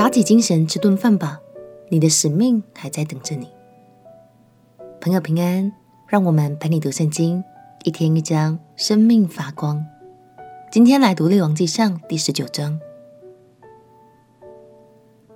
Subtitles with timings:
[0.00, 1.42] 打起精神吃顿饭吧，
[1.90, 3.46] 你的使命还在等着你。
[4.98, 5.70] 朋友平安，
[6.06, 7.44] 让我们陪你读圣经，
[7.84, 9.84] 一天一章，生命发光。
[10.72, 12.80] 今天来读《列王纪上》第十九章，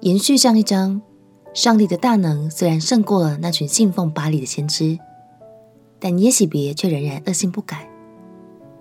[0.01, 1.03] 延续上一章。
[1.53, 4.99] 上帝的大能虽然胜过了那群信奉巴力的先知，
[5.99, 7.87] 但耶洗别却仍然恶性不改，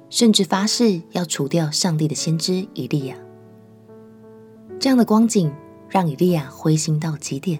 [0.10, 3.18] 甚至发誓要除掉上帝的先知以利亚。
[4.80, 5.54] 这样的光景
[5.94, 7.60] 让以利亚灰心到极点，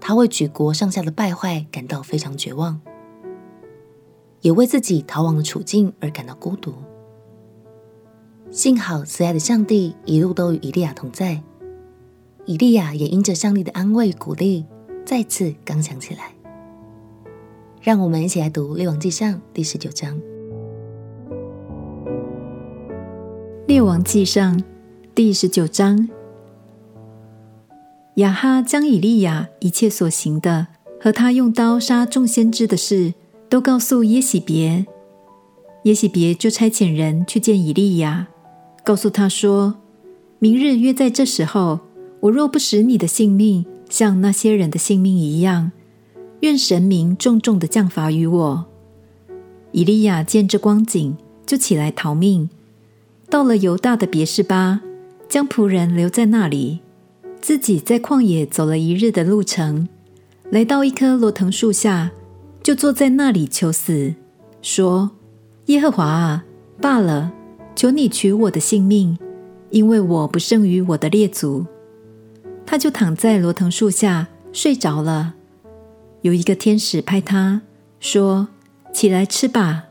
[0.00, 2.80] 他为举国上下的败坏感到非常绝望，
[4.40, 6.72] 也为自己逃亡的处境而感到孤独。
[8.50, 11.42] 幸好慈爱的上帝一路都与以利亚同在。
[12.46, 14.64] 以利亚也因着上帝的安慰鼓励，
[15.04, 16.32] 再次刚强起来。
[17.82, 20.18] 让我们一起来读《列王纪上》第十九章。
[23.66, 24.58] 《列王纪上》
[25.14, 26.08] 第十九章，
[28.16, 30.66] 亚哈将以利亚一切所行的
[31.00, 33.14] 和他用刀杀众先知的事，
[33.48, 34.86] 都告诉耶洗别。
[35.84, 38.28] 耶洗别就差遣人去见以利亚，
[38.84, 39.76] 告诉他说
[40.40, 41.80] ：“明日约在这时候。”
[42.20, 45.70] 我若不使你的性命像那些人的性命一样，
[46.40, 48.64] 愿神明重重的降罚于我。
[49.70, 52.48] 以利亚见这光景，就起来逃命，
[53.28, 54.80] 到了犹大的别是巴，
[55.28, 56.80] 将仆人留在那里，
[57.40, 59.88] 自己在旷野走了一日的路程，
[60.50, 62.10] 来到一棵罗藤树下，
[62.62, 64.14] 就坐在那里求死，
[64.60, 65.10] 说
[65.66, 66.44] ：“耶和华啊，
[66.80, 67.32] 罢了，
[67.74, 69.16] 求你取我的性命，
[69.70, 71.64] 因为我不胜于我的列祖。”
[72.66, 75.34] 他就躺在罗藤树下睡着了。
[76.22, 77.62] 有一个天使拍他
[78.00, 78.48] 说
[78.92, 79.84] ：“起来吃吧。”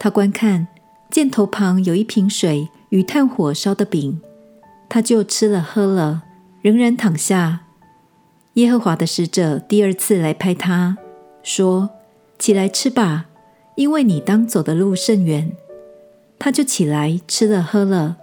[0.00, 0.68] 他观看，
[1.10, 4.18] 见头旁有一瓶水与炭火烧的饼，
[4.88, 6.22] 他就吃了喝了，
[6.62, 7.60] 仍然躺下。
[8.54, 10.98] 耶和华的使者第二次来拍他
[11.42, 11.90] 说
[12.38, 13.26] ：“起来吃吧，
[13.76, 15.52] 因为你当走的路甚远。”
[16.38, 18.16] 他就起来吃了喝了，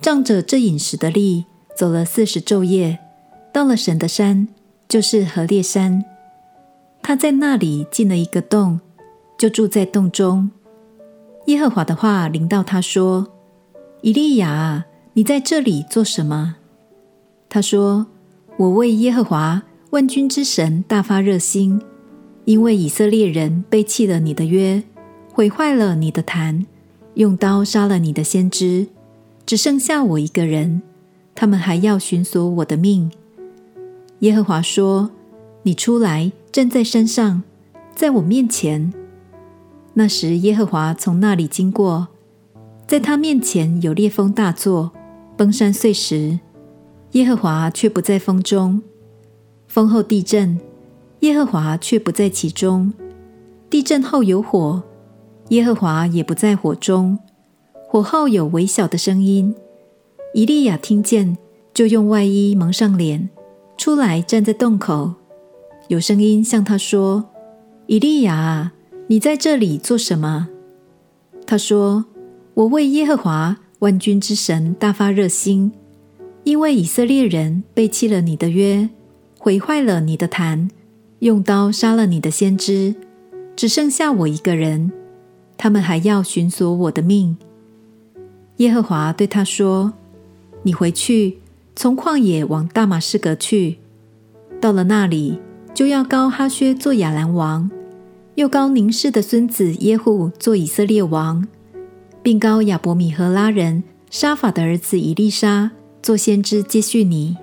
[0.00, 2.98] 仗着这饮食的力，走了四十昼夜。
[3.52, 4.48] 到了神的山，
[4.88, 6.04] 就是何烈山。
[7.02, 8.80] 他在那里进了一个洞，
[9.38, 10.50] 就住在洞中。
[11.46, 13.28] 耶和华的话临到他说
[14.02, 16.56] ：“以利亚，你在这里做什么？”
[17.52, 18.06] 他说
[18.56, 21.82] ：“我为耶和华万军之神大发热心，
[22.46, 24.82] 因为以色列人背弃了你的约，
[25.34, 26.64] 毁坏了你的坛，
[27.12, 28.86] 用刀杀了你的先知，
[29.44, 30.80] 只剩下我一个人，
[31.34, 33.12] 他们还要寻索我的命。”
[34.20, 35.10] 耶和华说
[35.64, 37.42] ：“你出来，站在山上，
[37.94, 38.94] 在我面前。”
[39.92, 42.08] 那时，耶和华从那里经过，
[42.86, 44.92] 在他面前有烈风大作，
[45.36, 46.40] 崩山碎石。
[47.12, 48.80] 耶和华却不在风中。
[49.68, 50.58] 风后地震，
[51.20, 52.92] 耶和华却不在其中。
[53.70, 54.82] 地震后有火，
[55.48, 57.18] 耶和华也不在火中。
[57.88, 59.54] 火后有微小的声音，
[60.34, 61.36] 以利亚听见，
[61.74, 63.28] 就用外衣蒙上脸。
[63.76, 65.14] 出来站在洞口，
[65.88, 67.24] 有声音向他说
[67.86, 68.72] ：“以利亚啊，
[69.08, 70.48] 你在这里做什么？”
[71.44, 72.04] 他说
[72.54, 75.72] ：“我为耶和华万军之神大发热心，
[76.44, 78.88] 因为以色列人背弃了你的约，
[79.38, 80.68] 毁坏了你的坛，
[81.20, 82.94] 用刀杀了你的先知，
[83.54, 84.92] 只剩下我一个人，
[85.56, 87.36] 他们还要寻索我的命。”
[88.58, 89.92] 耶和华对他说
[90.64, 91.38] ：“你回去。”
[91.74, 93.78] 从旷野往大马士革去，
[94.60, 95.38] 到了那里，
[95.72, 97.70] 就要膏哈薛做亚兰王，
[98.34, 101.48] 又膏宁示的孙子耶户做以色列王，
[102.22, 105.70] 并膏亚伯米和拉人沙法的儿子以利沙
[106.02, 107.36] 做先知接续你。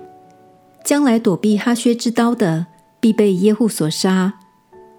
[0.84, 2.66] 将来躲避哈薛之刀的，
[3.00, 4.32] 必被耶户所杀；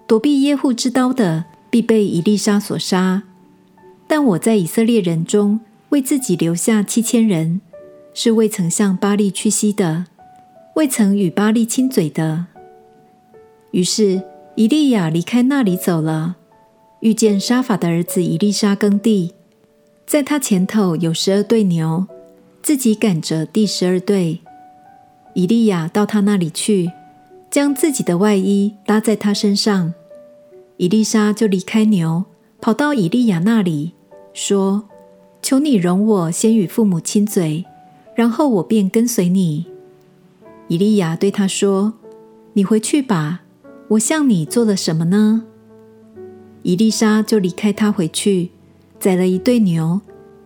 [0.06, 3.22] 躲避耶户之刀的，必被以利沙所杀。
[4.06, 7.60] 但我在以色列人中为自己留下七千人。
[8.14, 10.04] 是未曾向巴力屈膝的，
[10.76, 12.44] 未曾与巴力亲嘴的。
[13.70, 14.22] 于是
[14.54, 16.36] 以利亚离开那里走了，
[17.00, 19.32] 遇见沙法的儿子以利沙耕地，
[20.06, 22.06] 在他前头有十二对牛，
[22.62, 24.38] 自己赶着第十二队。
[25.34, 26.92] 以利亚到他那里去，
[27.50, 29.92] 将自己的外衣搭在他身上。
[30.76, 32.24] 以利沙就离开牛，
[32.60, 33.92] 跑到以利亚那里，
[34.32, 34.84] 说
[35.42, 37.64] ：“求你容我先与父母亲嘴。”
[38.14, 39.66] 然后我便跟随你。
[40.68, 41.94] 以利亚对他说
[42.52, 43.42] ：“你回去吧。
[43.88, 45.44] 我向你做了什么呢？”
[46.62, 48.50] 以利沙就离开他回去，
[49.00, 50.00] 宰了一对牛，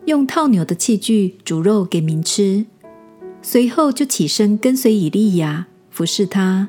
[0.06, 2.64] 用套牛的器具煮肉给民吃。
[3.42, 6.68] 随后就起身跟随以利亚，服侍他。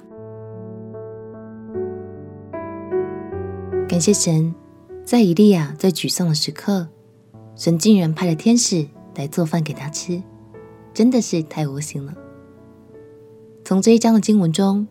[3.87, 4.53] 感谢神，
[5.05, 6.87] 在以利亚最沮丧的时刻，
[7.55, 10.21] 神竟然派了天使来做饭给他吃，
[10.93, 12.13] 真的是太窝心了。
[13.63, 14.87] 从这一章的经文中，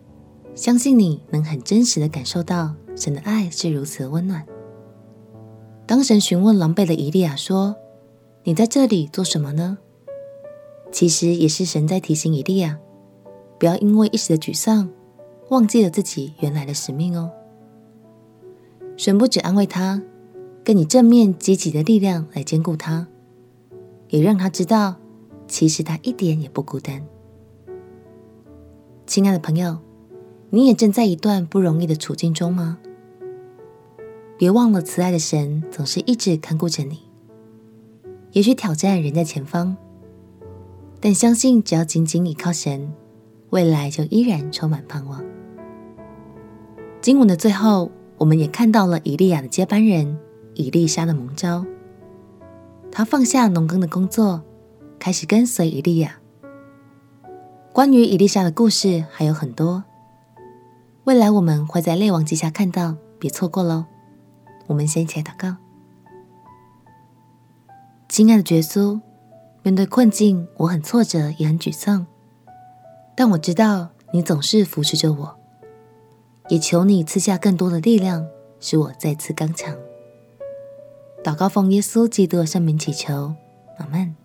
[0.55, 4.45] 相信你能很真实的感受到神的爱是如此温暖。
[5.85, 7.75] 当神询问狼狈的以利亚说
[8.47, 9.77] ：“你在这里做什么呢？”
[10.89, 12.79] 其实也是神在提醒以利亚，
[13.59, 14.89] 不要因为一时的沮丧，
[15.49, 17.29] 忘记了自己原来的使命哦。
[18.95, 20.01] 神不只安慰他，
[20.63, 23.09] 更以正面积极的力量来坚固他，
[24.07, 24.95] 也让他知道，
[25.49, 27.05] 其实他一点也不孤单。
[29.05, 29.79] 亲爱的朋友，
[30.51, 32.77] 你也正在一段不容易的处境中吗？
[34.37, 37.06] 别忘了，慈爱的神总是一直看顾着你。
[38.31, 39.75] 也许挑战仍在前方，
[40.99, 42.93] 但相信只要紧紧倚靠神，
[43.49, 45.23] 未来就依然充满盼望。
[47.01, 50.17] 经文的最后，我们也看到了以利亚的接班人
[50.55, 51.65] 以利沙的蒙召，
[52.91, 54.41] 他放下农耕的工作，
[54.99, 56.19] 开始跟随以利亚。
[57.71, 59.83] 关于以利沙的故事还有很多，
[61.05, 63.85] 未来我们会在列王记下看到，别错过喽。
[64.65, 65.55] 我们先一起祷告。
[68.17, 68.99] 亲爱的耶稣，
[69.61, 72.07] 面对困境，我很挫折，也很沮丧，
[73.15, 75.37] 但我知道你总是扶持着我，
[76.49, 78.25] 也求你赐下更多的力量，
[78.59, 79.77] 使我再次刚强。
[81.23, 83.35] 祷告奉耶稣基督的圣名祈求，
[83.77, 84.15] 阿门。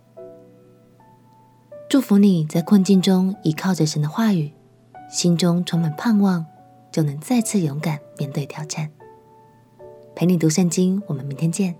[1.91, 4.53] 祝福你在困境中依靠着神的话语，
[5.11, 6.47] 心中充满盼望，
[6.91, 8.91] 就能再次勇敢面对挑战。
[10.15, 11.75] 陪你读圣经，我们明天见。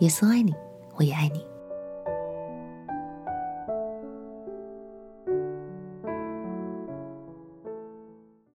[0.00, 0.52] 耶稣爱你，
[0.96, 1.45] 我也爱你。